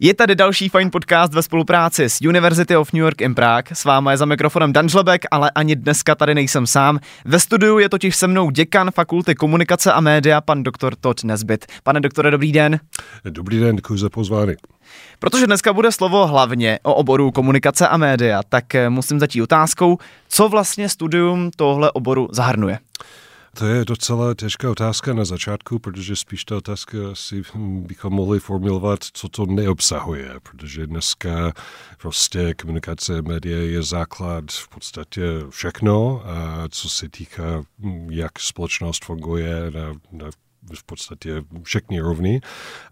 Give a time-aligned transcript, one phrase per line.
[0.00, 3.64] Je tady další fajn podcast ve spolupráci s University of New York in Prague.
[3.72, 6.98] S váma je za mikrofonem Dan Žlebek, ale ani dneska tady nejsem sám.
[7.24, 11.66] Ve studiu je totiž se mnou děkan Fakulty komunikace a média, pan doktor Todd Nesbit.
[11.82, 12.80] Pane doktore, dobrý den.
[13.24, 14.52] Dobrý den, děkuji za pozvání.
[15.18, 19.98] Protože dneska bude slovo hlavně o oboru komunikace a média, tak eh, musím začít otázkou,
[20.28, 22.78] co vlastně studium tohle oboru zahrnuje.
[23.58, 28.98] To je docela těžká otázka na začátku, protože spíš ta otázka si bychom mohli formulovat,
[29.12, 31.52] co to neobsahuje, protože dneska
[31.98, 37.64] prostě komunikace média je základ v podstatě všechno, a co se týká,
[38.10, 40.30] jak společnost funguje na, na
[40.74, 42.40] v podstatě všechny rovný.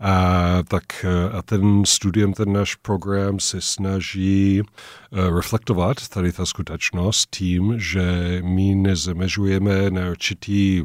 [0.01, 7.29] A, tak, a ten studium, ten náš program se snaží uh, reflektovat tady ta skutečnost
[7.31, 10.85] tím, že my nezamežujeme na určitý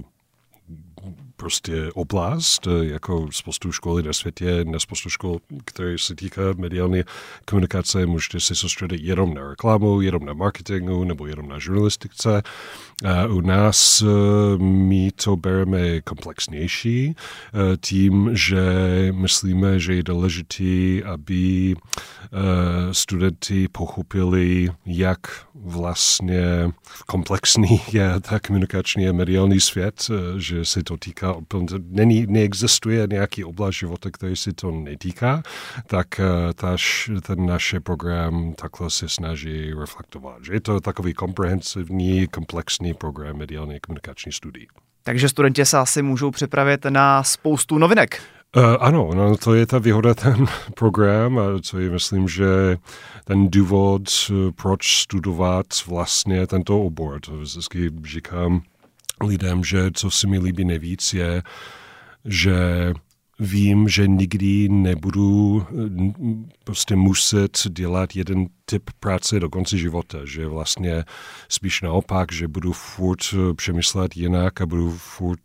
[1.42, 7.04] prostě oblast, jako spoustu školy na světě, na spoustu škol, které se týká mediální
[7.46, 12.42] komunikace, můžete se soustředit jenom na reklamu, jenom na marketingu nebo jenom na žurnalistice.
[13.06, 14.04] A u nás
[14.58, 17.16] my to bereme komplexnější
[17.82, 18.62] tím, že
[19.12, 21.76] myslíme, že je důležité, aby
[22.92, 25.20] studenti pochopili, jak
[25.56, 26.72] vlastně
[27.08, 31.31] komplexní je ta komunikační a mediální svět, že se to týká
[31.90, 35.44] není, neexistuje nějaký oblast života, který si to netýká,
[35.88, 40.46] tak eh, taž, ten naše program takhle se snaží reflektovat.
[40.46, 44.68] Že je to takový komprehensivní, komplexní program mediální komunikační studií.
[45.04, 48.22] Takže studenti se asi můžou připravit na spoustu novinek.
[48.58, 52.78] Uh, ano, no, to je ta výhoda ten program a co je, myslím, že
[53.26, 54.02] ten důvod,
[54.56, 57.20] proč studovat vlastně tento obor.
[57.20, 58.62] To vždycky říkám
[59.22, 61.44] lidem, že co si mi líbí nejvíc je,
[62.26, 62.94] že
[63.42, 65.66] vím, že nikdy nebudu
[66.64, 71.04] prostě muset dělat jeden typ práce do konce života, že vlastně
[71.50, 73.20] spíš naopak, že budu furt
[73.56, 75.42] přemyslet jinak a budu furt,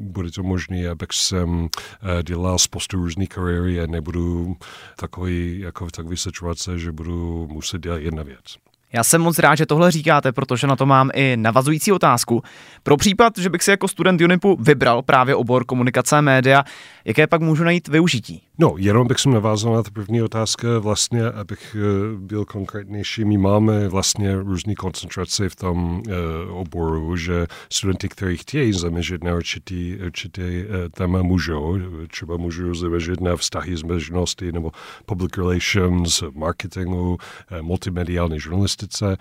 [0.00, 4.56] bude to možné, abych jsem eh, dělal spoustu různých kariéry a nebudu
[4.96, 8.56] takový, jako v takové situace, že budu muset dělat jedna věc.
[8.92, 12.42] Já jsem moc rád, že tohle říkáte, protože na to mám i navazující otázku.
[12.82, 16.64] Pro případ, že bych si jako student Unipu vybral právě obor komunikace a média,
[17.04, 18.45] jaké pak můžu najít využití?
[18.58, 23.24] No, jenom bych jsem navázal na tu první otázku, vlastně, abych eh, byl konkrétnější.
[23.24, 29.34] My máme vlastně různé koncentrace v tom uh, oboru, že studenti, kteří chtějí zaměřit na
[29.34, 31.78] určitý, určitý uh, téma můžou,
[32.10, 34.72] třeba můžou zaměřit na vztahy z mežnosti nebo
[35.06, 37.18] public relations, marketingu, uh,
[37.62, 39.16] multimediální žurnalistice.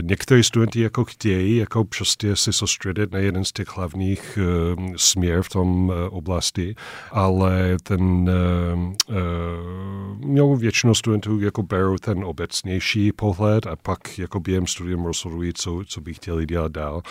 [0.00, 4.38] Někteří studenti jako chtějí, jako prostě si soustředit na jeden z těch hlavních
[4.96, 6.74] směr v tom oblasti,
[7.12, 8.30] ale ten
[10.28, 15.52] uh, uh, většinou studentů jako berou ten obecnější pohled a pak jako během studium rozhodují,
[15.52, 17.02] co, co by chtěli dělat dál.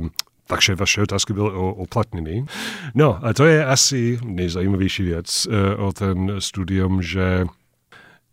[0.00, 0.08] Uh,
[0.46, 2.46] takže vaše otázky byly o uplatnění.
[2.94, 7.46] No a to je asi nejzajímavější věc uh, o ten studium, že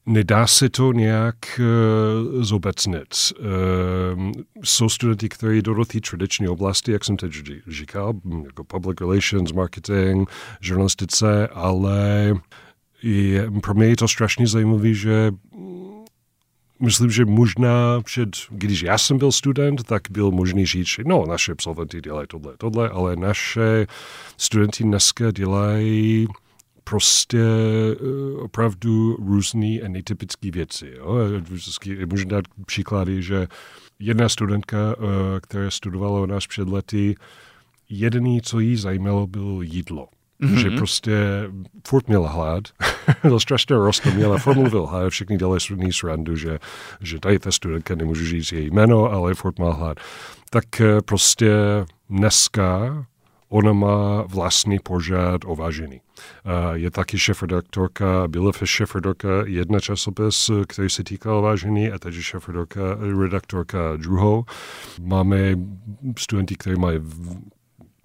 [0.06, 3.16] Nedá se to nějak uh, zobecnit.
[3.40, 4.32] Uh,
[4.64, 7.32] jsou studenti, kteří jdou do té tradiční oblasti, jak jsem teď
[7.68, 8.14] říkal,
[8.46, 10.30] jako public relations, marketing,
[10.62, 12.34] žurnalistice, ale
[13.04, 15.32] je, pro mě je to strašně zajímavé, že
[16.80, 21.26] myslím, že možná před, když já jsem byl student, tak byl možný říct, že no,
[21.28, 23.88] naše absolventi dělají tohle, tohle, ale naše
[24.38, 26.28] studenti dneska dělají
[26.90, 27.44] prostě
[28.02, 30.94] uh, opravdu různé a netypické věci.
[30.98, 31.16] Jo?
[31.50, 33.48] Vždycky můžu dát příklady, že
[34.00, 35.06] jedna studentka, uh,
[35.42, 37.16] která studovala u nás před lety,
[37.90, 40.08] jediný, co jí zajímalo, bylo jídlo.
[40.42, 40.56] Mm-hmm.
[40.56, 41.14] Že prostě
[41.88, 42.64] furt měla hlad,
[43.30, 46.60] to strašně rostl, měla furt mluvil hlad, všichni dělali svůj srandu, že,
[47.02, 49.98] že tady ta studentka nemůžu říct její jméno, ale furt má hlad.
[50.50, 51.52] Tak eh, prostě
[52.10, 53.06] dneska
[53.56, 56.02] ona má vlastní pořád o vážení.
[56.74, 62.98] Je taky šefredaktorka, byla šefredaktorka jedna časopis, který se týkal vážení a teď je šefredaktorka,
[63.22, 64.46] redaktorka druhou.
[65.02, 65.38] Máme
[66.20, 67.00] studenty, kteří mají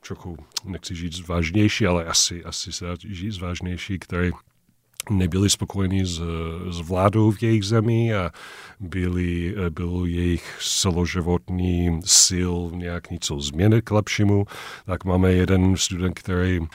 [0.06, 4.30] trochu, nechci říct vážnější, ale asi, asi se dá říct vážnější, který
[5.10, 6.22] nebyli spokojení s,
[6.70, 8.30] s vládou v jejich zemi a
[8.80, 14.44] byli, byl jejich celoživotní sil nějak něco změnit k lepšímu.
[14.86, 16.66] Tak máme jeden student, který uh,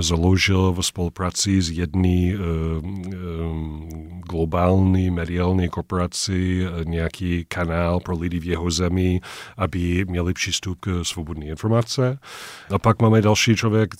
[0.00, 2.40] založil v spolupráci s jedný uh,
[2.86, 9.20] um, globální mediální korporaci nějaký kanál pro lidi v jeho zemi,
[9.56, 12.18] aby měli přístup k svobodné informace.
[12.70, 13.94] A pak máme další člověk,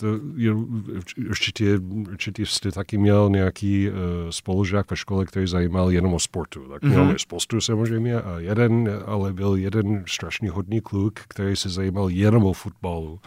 [1.29, 1.79] určitě,
[2.11, 3.95] určitě jste taky měl nějaký uh,
[4.31, 6.69] spolužák ve škole, který zajímal jenom o sportu.
[6.69, 7.05] Tak mm-hmm.
[7.05, 12.45] měl spoustu samozřejmě a jeden, ale byl jeden strašný hodný kluk, který se zajímal jenom
[12.45, 13.21] o fotbalu.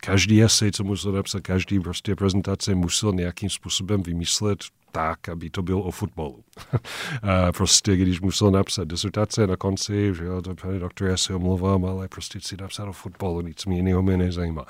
[0.00, 4.58] Každý esej, co musel napsat, každý prostě prezentace musel nějakým způsobem vymyslet
[4.92, 6.44] tak, aby to bylo o fotbalu.
[7.22, 11.34] a prostě, když musel napsat disertace na konci, že jo, to pane doktor, já se
[11.34, 14.64] omlouvám, ale prostě chci napsat o fotbalu, nic mě jiného mě nezajímá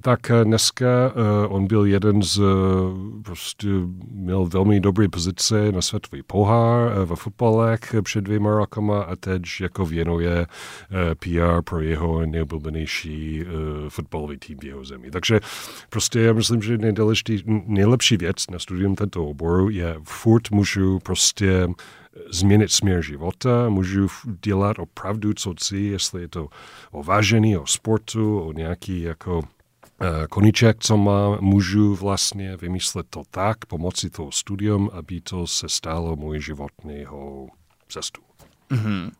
[0.00, 2.46] tak eh, dneska uh, on byl jeden z, uh,
[3.22, 3.68] prostě
[4.10, 9.86] měl velmi dobré pozice na světový pohár ve fotbalech před dvěma rokama a teď jako
[9.86, 10.46] věnuje
[11.18, 13.44] PR pro jeho nejoblíbenější
[13.88, 15.10] fotbalový tým v jeho zemi.
[15.10, 15.40] Takže
[15.90, 16.78] prostě já myslím, že
[17.66, 21.68] nejlepší věc na studium tento oboru je furt můžu prostě
[22.30, 24.08] změnit směr života, můžu
[24.44, 26.48] dělat opravdu, co chci, jestli je to
[26.90, 29.42] o vážení, o sportu, o nějaký jako
[30.00, 35.68] Eh, Koniček, co má, můžu vlastně vymyslet to tak, pomocí toho studium, aby to se
[35.68, 37.46] stalo můj životního
[37.88, 38.20] cestu.
[38.70, 39.10] Mm-hmm.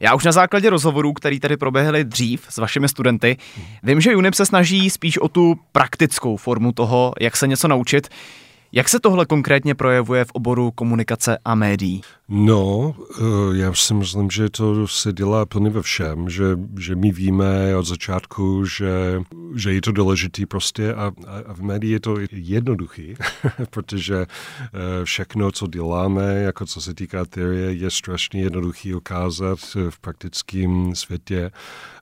[0.00, 3.36] Já už na základě rozhovorů, který tady proběhly dřív s vašimi studenty,
[3.82, 8.08] vím, že UNIP se snaží spíš o tu praktickou formu toho, jak se něco naučit.
[8.76, 12.00] Jak se tohle konkrétně projevuje v oboru komunikace a médií?
[12.28, 16.44] No, eh, já si myslím, že to se dělá plně ve všem, že,
[16.78, 19.22] že my víme od začátku, že,
[19.54, 21.12] že je to důležité prostě a,
[21.46, 23.14] a v médii je to jednoduchý,
[23.70, 29.58] protože eh, všechno, co děláme, jako co se týká teorie, je strašně jednoduchý ukázat
[29.90, 31.50] v praktickém světě.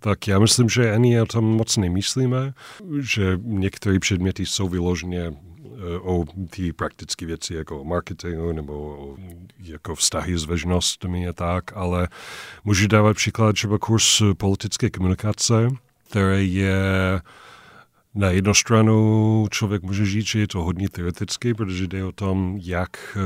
[0.01, 2.55] Tak já myslím, že ani o tom moc nemyslíme,
[3.01, 5.33] že některé předměty jsou vyloženě
[6.03, 9.17] o ty praktické věci jako marketingu nebo
[9.59, 12.09] jako vztahy s veřejnostmi a tak, ale
[12.65, 15.69] můžu dávat příklad třeba kurz politické komunikace,
[16.09, 16.75] který je
[18.15, 22.59] na jednu stranu člověk může říct, že je to hodně teoreticky, protože jde o tom,
[22.63, 23.21] jak eh,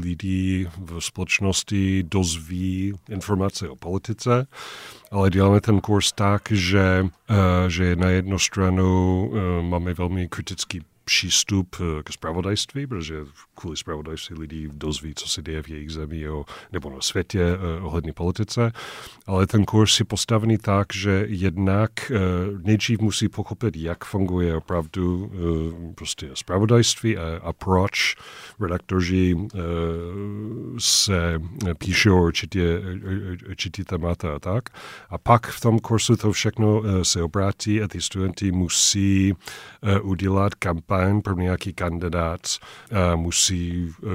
[0.00, 4.46] lidi v společnosti dozví informace o politice,
[5.10, 10.80] ale děláme ten kurz tak, že, eh, že na jednu stranu eh, máme velmi kritický
[11.04, 13.14] přístup eh, k spravodajství, protože
[13.54, 17.80] kvůli spravodajství lidí dozví, co se děje v jejich zemi o, nebo na světě eh,
[17.80, 18.72] ohledně politice.
[19.26, 22.18] Ale ten kurz je postavený tak, že jednak eh,
[22.62, 25.32] nejdřív musí pochopit, jak funguje opravdu
[25.94, 28.16] prostě spravodajství a, a proč
[28.60, 29.36] redaktoři
[30.78, 31.40] se
[31.78, 32.80] píšou určitě,
[33.48, 34.68] určitě témata a tak.
[35.10, 39.34] A pak v tom kursu to všechno se obrátí a ty studenti musí
[40.02, 44.10] udělat kampaň kampaň pro nějaký kandidát uh, musí uh,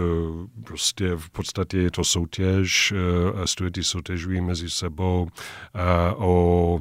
[0.64, 5.28] prostě v podstatě je to soutěž, uh, studenti soutěžují mezi sebou
[6.16, 6.80] o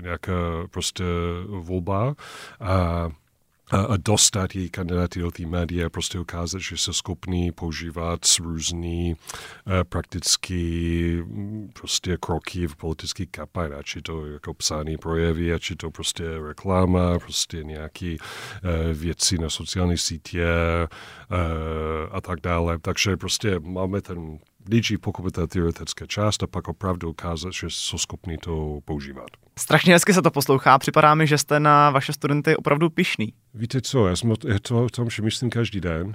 [0.00, 0.32] nějaká
[0.70, 1.04] prostě
[1.48, 2.14] volba.
[2.60, 3.12] Uh,
[3.74, 9.16] a dostat její kandidáty do té média, prostě ukázat, že se schopný používat různý
[9.66, 11.18] uh, praktický
[11.72, 17.64] prostě kroky v politické kampani, či to jako psání projevy, či to prostě reklama, prostě
[17.64, 20.46] nějaký uh, věci na sociální sítě
[21.30, 21.36] uh,
[22.12, 22.78] a tak dále.
[22.78, 24.38] Takže prostě máme ten
[24.68, 29.30] nejdřív pochopit ta teoretická část a pak opravdu ukázat, že jsou schopni to používat.
[29.58, 33.32] Strašně hezky se to poslouchá, připadá mi, že jste na vaše studenty opravdu pišný.
[33.54, 36.14] Víte co, já jsem o, to, o tom myslím každý den,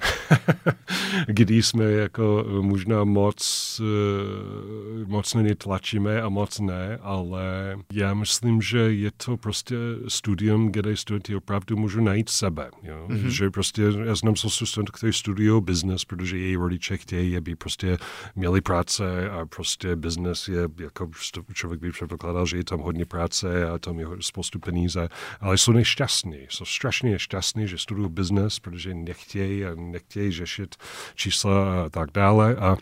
[1.27, 8.61] kdy jsme jako možná moc, eh, moc není tlačíme a moc ne, ale já myslím,
[8.61, 9.75] že je to prostě
[10.07, 12.69] studium, kde studenti opravdu můžou najít sebe.
[12.83, 13.06] Jo?
[13.09, 13.28] Mm-hmm.
[13.28, 17.97] Že prostě, já znám spoustu studentů, kteří studují business, protože její rodiče chtějí, aby prostě
[18.35, 21.09] měli práce a prostě business je, jako
[21.54, 23.29] člověk by předpokládal, že je tam hodně práce
[23.74, 25.09] a tam je spoustu peníze,
[25.40, 30.76] ale jsou nešťastní, jsou strašně nešťastní, že studují business, protože nechtějí a nechtějí řešit
[31.16, 32.56] čísla a tak dále.
[32.56, 32.78] A,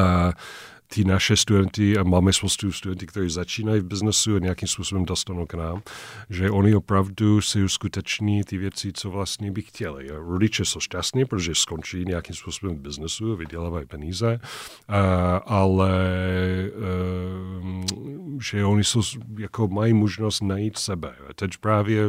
[0.00, 0.32] a
[0.94, 5.46] ty naše studenty, a máme spoustu studenty, kteří začínají v biznesu a nějakým způsobem dostanou
[5.46, 5.82] k nám,
[6.30, 10.10] že oni opravdu si uskuteční ty věci, co vlastně by chtěli.
[10.10, 14.40] A rodiče jsou šťastní, protože skončí nějakým způsobem v biznesu a vydělávají peníze,
[14.88, 15.92] a, ale
[16.70, 16.94] a,
[18.40, 19.02] že oni jsou,
[19.38, 21.14] jako mají možnost najít sebe.
[21.30, 22.02] A teď právě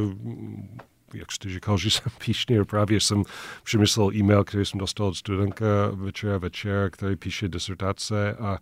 [1.15, 3.23] jak jste říkal, že jsem píšný, právě jsem
[3.63, 8.57] přemyslel e-mail, který jsem dostal od studentka večer a večer, který píše disertace a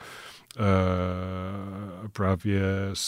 [0.59, 2.61] Uh, právě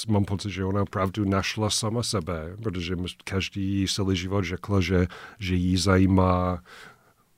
[0.07, 5.07] mám pocit, že ona opravdu našla sama sebe, protože každý celý život řekla, že,
[5.39, 6.59] že jí zajímá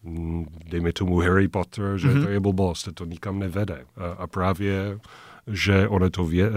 [0.04, 2.24] mm, dejme tomu Harry Potter, že mm-hmm.
[2.24, 3.86] to je blbost, to nikam nevede.
[3.98, 5.00] A, a právě
[5.48, 6.52] že ona to vě, eh,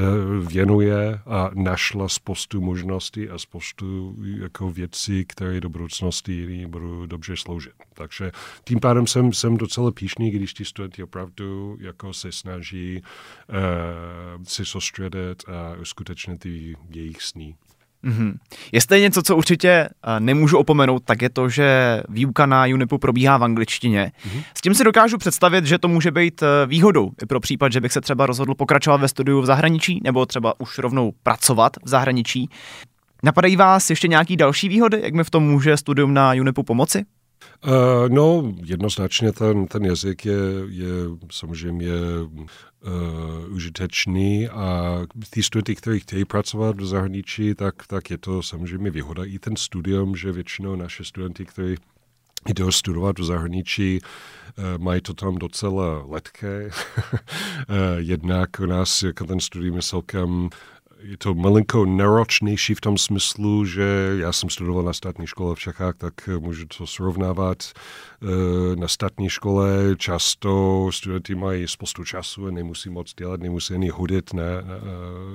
[0.49, 7.73] věnuje a našla spoustu možností a spoustu jako věcí, které do budoucnosti budou dobře sloužit.
[7.95, 8.33] Takže
[8.65, 13.03] tím pádem jsem, jsem docela píšný, když ti studenti opravdu jako se snaží
[13.49, 17.55] uh, se soustředit a uskutečnit ty jejich sny.
[18.05, 18.35] Mm-hmm.
[18.73, 22.99] Jestli je něco, co určitě uh, nemůžu opomenout, tak je to, že výuka na Unipu
[22.99, 24.13] probíhá v angličtině.
[24.27, 24.43] Mm-hmm.
[24.55, 27.81] S tím si dokážu představit, že to může být uh, výhodou i pro případ, že
[27.81, 31.89] bych se třeba rozhodl pokračovat ve studiu v zahraničí nebo třeba už rovnou pracovat v
[31.89, 32.49] zahraničí.
[33.23, 37.05] Napadají vás ještě nějaký další výhody, jak mi v tom může studium na Unipu pomoci?
[37.67, 40.89] Uh, no, jednoznačně ten, ten jazyk je, je
[41.33, 44.99] samozřejmě uh, užitečný a
[45.31, 49.57] ty studenti, kteří chtějí pracovat v zahraničí, tak, tak je to samozřejmě výhoda i ten
[49.57, 51.75] studium, že většinou naše studenty, kteří
[52.55, 56.71] jdou studovat v zahraničí, uh, mají to tam docela letké.
[57.99, 60.49] Jednak u nás jako ten studium je celkem
[61.03, 65.59] je to malinko náročnější v tom smyslu, že já jsem studoval na státní škole v
[65.59, 67.73] Čechách, tak můžu to srovnávat.
[68.23, 73.89] Eh, na státní škole často studenti mají spoustu času a nemusí moc dělat, nemusí ani
[73.89, 74.75] hodit na, na,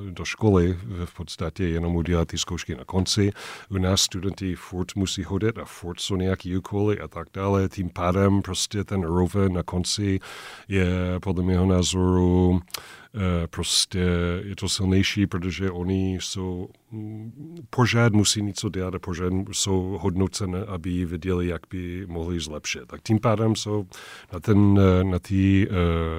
[0.10, 3.32] do školy, v podstatě jenom udělat ty zkoušky na konci.
[3.70, 7.70] U nás studenti furt musí hodit a furt jsou nějaký úkoly a tak dále.
[7.70, 10.20] Tím pádem prostě ten roven na konci
[10.68, 10.86] je
[11.20, 12.62] podle mého názoru
[13.05, 13.05] Eh,
[13.50, 14.00] prostě
[14.44, 20.66] je to silnější, protože oni jsou, mm, pořád musí něco dělat a pořád jsou hodnocené,
[20.66, 22.82] aby viděli, jak by mohli zlepšit.
[22.88, 23.88] Tak tím pádem jsou
[24.34, 25.68] na, ten, eh, na ty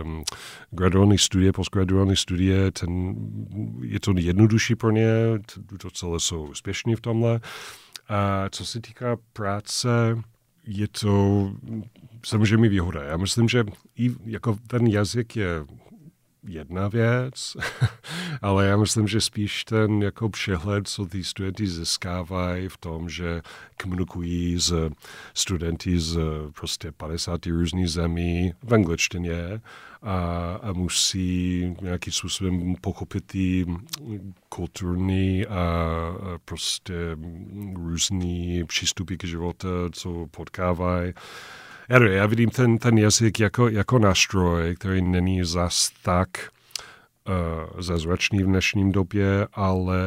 [0.04, 0.24] um,
[0.70, 3.14] graduální studie, postgraduální studie, ten,
[3.82, 5.08] je to jednodušší pro ně,
[5.82, 7.40] docela jsou úspěšní v tomhle.
[8.08, 9.88] A co se týká práce,
[10.66, 11.52] je to
[12.24, 13.02] samozřejmě výhoda.
[13.02, 13.64] Já myslím, že
[13.96, 15.64] i jako ten jazyk je
[16.46, 17.56] jedna věc,
[18.42, 23.42] ale já myslím, že spíš ten jako přehled, co ty studenti získávají v tom, že
[23.82, 24.90] komunikují s
[25.34, 26.18] studenty z
[26.58, 29.60] prostě 50 různých zemí v angličtině
[30.02, 33.66] a, a musí nějakým způsobem pochopit ty
[34.48, 36.94] kulturní a, a prostě
[37.74, 41.12] různý přístupy k životu, co potkávají
[41.88, 46.28] já, já vidím ten, ten jazyk jako, jako nástroj, který není zas tak
[47.28, 49.98] uh, zázračný v dnešním době, ale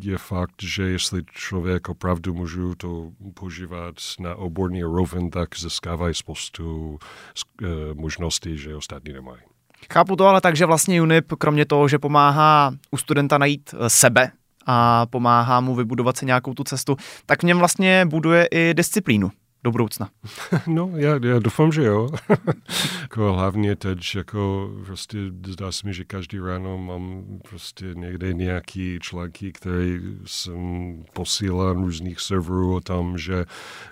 [0.00, 6.98] je fakt, že jestli člověk opravdu můžu to používat na oborný roven, tak získávají spoustu
[7.62, 9.40] uh, možností, že ostatní nemají.
[9.92, 13.90] Chápu to ale tak, že vlastně UNIP, kromě toho, že pomáhá u studenta najít eh,
[13.90, 14.30] sebe
[14.66, 16.96] a pomáhá mu vybudovat si nějakou tu cestu,
[17.26, 19.30] tak v něm vlastně buduje i disciplínu
[19.64, 20.08] do budoucna?
[20.66, 22.08] No, já, já doufám, že jo.
[23.02, 28.98] jako hlavně teď, jako prostě zdá se mi, že každý ráno mám prostě někde nějaký
[29.02, 30.58] články, které jsem
[31.12, 33.44] posílal různých serverů o tom, že,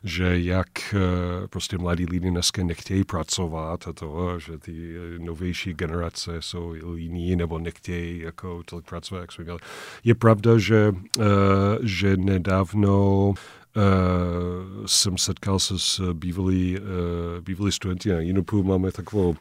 [0.05, 6.43] že jak eh, prostě mladí lidi dneska nechtějí pracovat a to, že ty novější generace
[6.43, 9.59] jsou jiní nebo nechtějí jako tolik pracovat, jak jsme měli.
[10.05, 11.25] Je pravda, že, uh,
[11.83, 13.35] že nedávno
[13.77, 16.87] uh, jsem setkal se s bývalý, uh,
[17.41, 18.63] bývalý studenti na Jinupu.
[18.63, 19.37] Máme takovou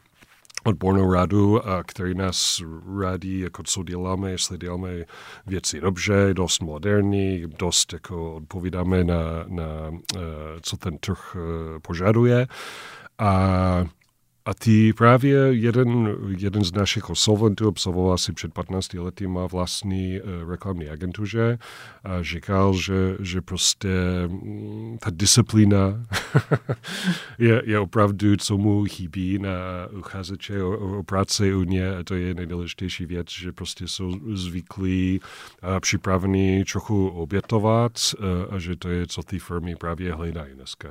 [0.64, 2.62] odbornou radu, a který nás
[3.00, 5.04] radí, jako co děláme, jestli děláme
[5.46, 10.20] věci dobře, dost moderní, dost jako odpovídáme na, na uh,
[10.62, 11.42] co ten trh uh,
[11.82, 12.46] požaduje.
[13.18, 13.86] A
[14.46, 20.20] a ty právě jeden, jeden z našich absolventů absolvoval asi před 15 lety, má vlastní
[20.20, 21.58] uh, reklamní agentuře
[22.04, 23.88] a říkal, že, že prostě
[24.26, 26.06] mm, ta disciplína
[27.38, 29.50] je, je opravdu, co mu chybí na
[29.98, 35.20] uchazeče o, o práci u ně a to je nejdůležitější věc, že prostě jsou zvyklí
[35.62, 40.88] a připravení trochu obětovat uh, a že to je, co ty firmy právě hledají dneska.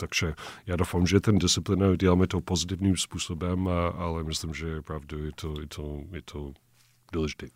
[0.00, 0.34] Takže
[0.66, 5.30] já doufám, že ten disciplínu děláme to pozitivním způsobem, a, ale myslím, že opravdu je
[5.40, 6.52] to, je to, je to
[7.12, 7.46] důležité.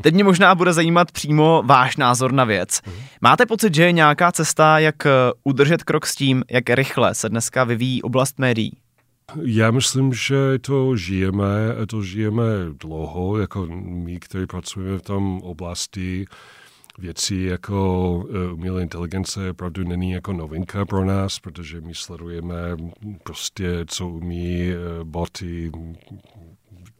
[0.00, 2.68] Teď mě možná bude zajímat přímo váš názor na věc.
[2.70, 3.02] Uh-huh.
[3.20, 5.10] Máte pocit, že je nějaká cesta, jak eh,
[5.44, 8.76] udržet krok s tím, jak rychle se dneska vyvíjí oblast médií?
[9.42, 11.46] Já myslím, že to žijeme,
[11.88, 12.42] to žijeme
[12.80, 16.26] dlouho, jako my, kteří pracujeme v tom oblasti,
[16.98, 22.56] věcí jako uh, umělé inteligence opravdu není jako novinka pro nás, protože my sledujeme
[23.22, 25.72] prostě, co umí uh, boty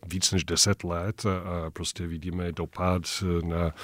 [0.06, 3.02] víc než deset let a prostě vidíme dopad
[3.44, 3.74] na,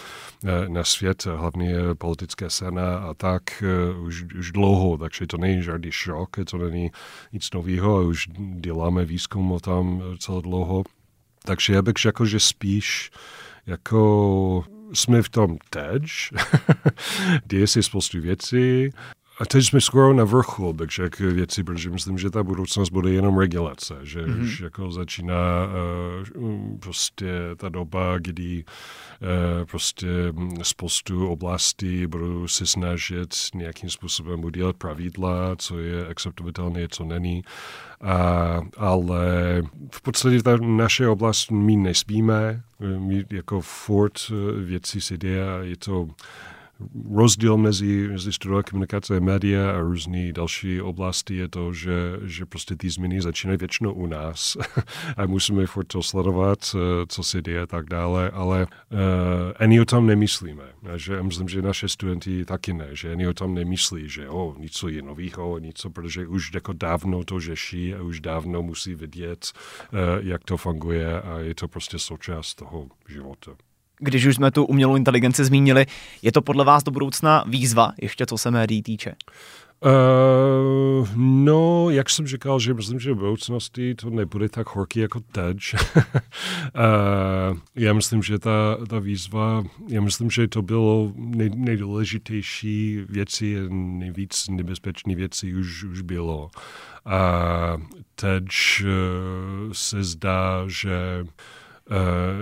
[0.69, 3.63] na svět, hlavně politické scéna a tak
[4.03, 6.91] už, už dlouho, takže to není žádný šok, to není
[7.33, 10.85] nic nového, už děláme výzkum o tom celé dlouho.
[11.45, 13.11] Takže já bych řekl, že spíš
[13.67, 16.03] jako jsme v tom teď,
[17.47, 18.91] děje se spoustu věcí
[19.41, 20.25] a teď jsme skoro na
[20.73, 24.43] bych řekl věci, protože myslím, že ta budoucnost bude jenom regulace, že mm-hmm.
[24.43, 25.67] už jako začíná
[26.37, 30.07] uh, prostě ta doba, kdy uh, prostě
[30.63, 37.43] spoustu oblastí budou se snažit nějakým způsobem udělat pravidla, co je akceptovatelné, co není.
[38.01, 42.63] A, ale v podstatě ta naše oblast my nespíme,
[42.99, 46.09] my jako furt eh, věci se děje a je to
[47.15, 51.93] rozdíl mezi, mezi studovat komunikace a média a různé další oblasti je to, že,
[52.25, 54.57] že prostě ty změny začínají většinou u nás
[55.17, 58.99] a musíme furt to sledovat, eh, co se děje a tak dále, ale uh,
[59.57, 60.65] ani o tom nemyslíme.
[60.97, 64.89] Že, myslím, že naše studenti taky ne, že ani o tom nemyslí, že o, něco
[64.89, 69.53] je nového, něco, protože už jako dávno to řeší a už dávno musí vidět,
[69.93, 73.68] uh, jak to funguje a je to prostě součást toho života
[73.99, 75.87] když už jsme tu umělou inteligenci zmínili,
[76.23, 79.15] je to podle vás do budoucna výzva, ještě co se médií týče?
[79.85, 85.21] Uh, no, jak jsem říkal, že myslím, že v budoucnosti to nebude tak horký jako
[85.21, 85.57] teď.
[85.75, 93.57] uh, já myslím, že ta, ta výzva, já myslím, že to bylo nej, nejdůležitější věci,
[93.71, 96.51] nejvíc nebezpečné věci už, už bylo.
[97.05, 97.77] A
[98.15, 98.45] teď
[98.83, 101.27] uh, se zdá, že Eh,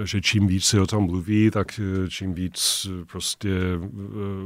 [0.04, 3.50] že čím víc se o tom mluví, tak eh, čím víc eh, prostě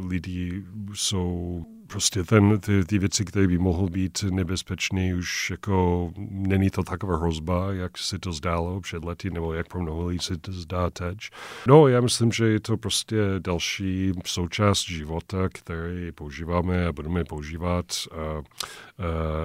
[0.09, 0.53] lidí
[0.95, 6.83] jsou prostě ten, ty, ty věci, které by mohly být nebezpečné, už jako není to
[6.83, 10.53] taková hrozba, jak se to zdálo před lety, nebo jak pro mnoho lidí se to
[10.53, 11.19] zdá teď.
[11.67, 17.87] No, já myslím, že je to prostě další součást života, který používáme a budeme používat.
[18.13, 18.43] A, a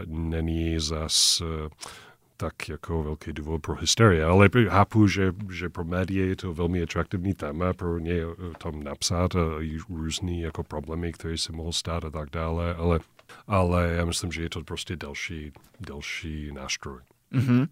[0.08, 1.42] není zas
[2.38, 4.24] tak jako velký důvod pro hysterii.
[4.24, 8.84] Ale chápu, že, že pro média je to velmi atraktivní téma pro ně eh, tam
[8.84, 9.40] napsat a
[9.90, 13.00] různé jako problémy, které se mohou stát a tak dále, ale,
[13.48, 17.00] ale já myslím, že je to prostě další, další nástroj.
[17.34, 17.68] Mm-hmm.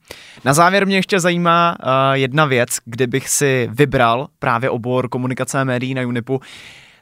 [0.46, 5.63] Na závěr mě ještě zajímá uh, jedna věc, kdybych si vybral právě obor komunikace a
[5.63, 6.41] médií na Unipu,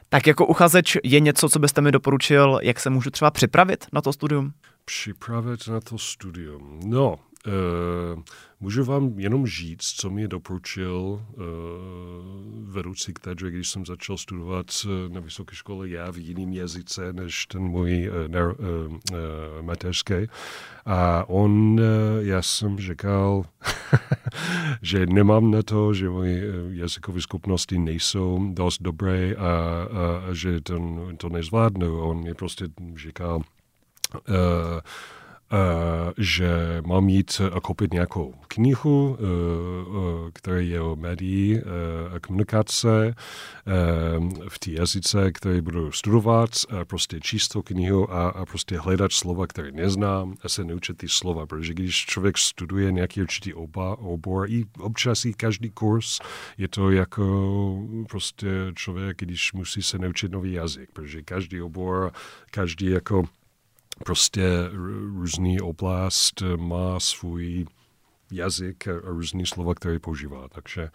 [0.08, 4.00] tak jako uchazeč je něco, co byste mi doporučil, jak se můžu třeba připravit na
[4.00, 4.52] to studium?
[4.84, 6.80] Připravit na to studium.
[6.84, 8.22] No, Uh,
[8.60, 11.42] můžu vám jenom říct, co mi doporučil uh,
[12.62, 14.66] vedoucí katedry, když jsem začal studovat
[15.08, 18.98] na vysoké škole já v jiném jazyce než ten můj uh, uh, uh,
[19.60, 20.14] mateřský.
[20.86, 21.86] A on, uh,
[22.20, 23.44] já jsem říkal,
[24.82, 30.60] že nemám na to, že moje jazykové schopnosti nejsou dost dobré a, a, a že
[30.60, 32.00] to, to nezvládnu.
[32.00, 33.42] On mi prostě říkal, uh,
[34.28, 34.80] Eh,
[36.18, 41.60] že mám jít a koupit nějakou knihu, eh, eh, která je o médií
[42.14, 43.14] a komunikace
[44.48, 49.46] v té jazyce, které budu studovat, a prostě číst knihu a, a prostě hledat slova,
[49.46, 54.50] které neznám a se naučit ty slova, protože když člověk studuje nějaký určitý oba, obor,
[54.50, 56.18] i občas i každý kurz,
[56.58, 57.24] je to jako
[58.08, 62.12] prostě člověk, když musí se naučit nový jazyk, protože každý obor,
[62.50, 63.24] každý jako
[64.04, 64.42] prostě
[65.14, 67.66] různý oblast má svůj
[68.32, 70.48] jazyk a různý slova, které používá.
[70.48, 70.90] Takže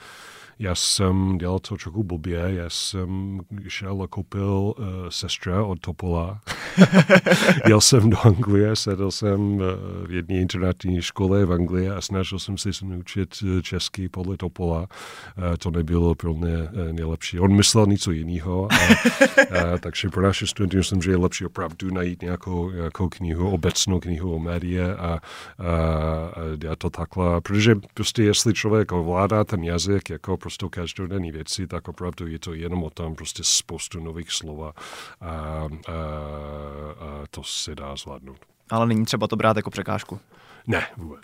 [0.59, 6.41] já jsem dělal to trochu blbě, já jsem šel a koupil uh, sestra od Topola.
[7.67, 9.61] Jel jsem do Anglie, sedl jsem uh,
[10.07, 14.79] v jedné internetní škole v Anglii a snažil jsem se naučit eh, česky podle Topola.
[14.79, 17.39] Uh, to nebylo pro mě uh, nejlepší.
[17.39, 18.75] On myslel něco jiného, a,
[19.73, 23.99] uh, takže pro naše studenty myslím, že je lepší opravdu najít nějakou, nějakou knihu, obecnou
[23.99, 25.19] knihu o médie a, a,
[25.59, 27.26] a dělat to takhle.
[27.43, 32.53] Protože prostě jestli člověk ovládá ten jazyk jako prostě každodenní věci, tak opravdu je to
[32.53, 34.73] jenom o tom prostě spoustu nových slova
[35.21, 35.67] a, a,
[36.99, 38.37] a to se dá zvládnout.
[38.69, 40.19] Ale není třeba to brát jako překážku.
[40.67, 41.23] Ne, vůbec.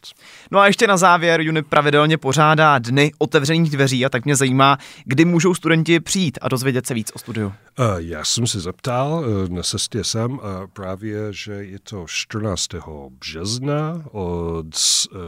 [0.52, 4.78] No a ještě na závěr, UNIP pravidelně pořádá dny otevřených dveří a tak mě zajímá,
[5.06, 7.48] kdy můžou studenti přijít a dozvědět se víc o studiu.
[7.48, 10.40] Uh, já jsem se zeptal uh, na cestě sem uh,
[10.74, 12.68] právě, že je to 14.
[13.10, 15.20] března od uh,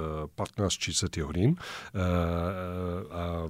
[0.45, 1.57] 15.30 hodin uh,
[3.11, 3.47] a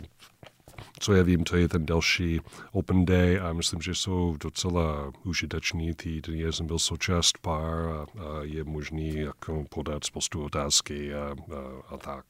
[0.99, 2.39] co já vím, to je ten další
[2.71, 5.93] Open Day a myslím, že jsou docela užiteční.
[5.93, 11.35] Ty dny jsem byl součást pár a, a je možný jako podat spoustu otázky a,
[11.55, 12.25] a, a tak.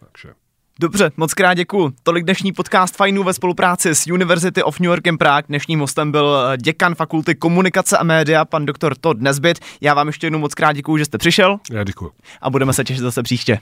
[0.00, 0.34] Takže.
[0.80, 1.92] Dobře, moc krát děkuji.
[2.02, 5.46] Tolik dnešní podcast Fajnů ve spolupráci s University of New York in Prague.
[5.48, 9.58] Dnešním hostem byl eh, děkan fakulty komunikace a média, pan doktor Todd Nesbit.
[9.80, 11.58] Já vám ještě jednou moc krát děkuji, že jste přišel.
[11.72, 12.10] Já děkuji.
[12.40, 13.60] A budeme se těšit zase příště.